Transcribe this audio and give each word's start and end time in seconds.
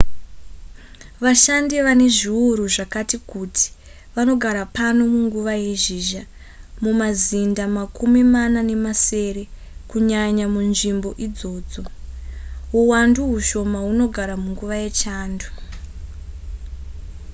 vashandi 1.23 1.75
vane 1.85 2.07
zviuru 2.17 2.65
zvakati 2.75 3.17
kuti 3.31 3.65
vanogara 4.15 4.63
pano 4.77 5.01
munguva 5.13 5.53
yezhizha 5.65 6.23
mumazinda 6.83 7.63
makumi 7.77 8.21
mana 8.35 8.59
nemasere 8.69 9.43
kunyanya 9.89 10.45
munzvimbo 10.53 11.09
idzodzo 11.25 11.81
huwandu 12.71 13.19
hushoma 13.31 13.77
hunogara 13.85 14.35
munguva 14.43 14.75
yechando 14.83 15.47